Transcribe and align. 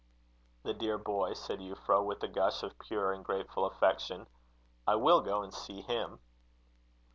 "The 0.63 0.73
dear 0.73 0.97
boy!" 0.97 1.33
said 1.33 1.59
Euphra, 1.59 2.03
with 2.03 2.23
a 2.23 2.27
gush 2.27 2.63
of 2.63 2.79
pure 2.79 3.11
and 3.13 3.23
grateful 3.23 3.65
affection; 3.65 4.25
"I 4.87 4.95
will 4.95 5.21
go 5.21 5.43
and 5.43 5.53
see 5.53 5.81
him." 5.81 6.19